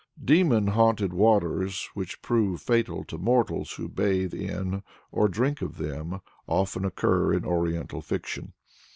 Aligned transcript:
Demon 0.25 0.69
haunted 0.69 1.13
waters, 1.13 1.87
which 1.93 2.23
prove 2.23 2.59
fatal 2.59 3.03
to 3.03 3.19
mortals 3.19 3.73
who 3.73 3.87
bathe 3.87 4.33
in 4.33 4.81
or 5.11 5.27
drink 5.27 5.61
of 5.61 5.77
them, 5.77 6.21
often 6.47 6.83
occur 6.83 7.31
in 7.31 7.45
oriental 7.45 8.01
fiction. 8.01 8.53